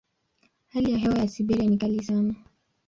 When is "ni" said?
1.69-1.77